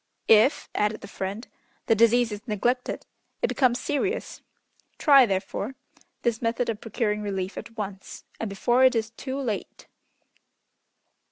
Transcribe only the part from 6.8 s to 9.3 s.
procuring relief at once, and before it is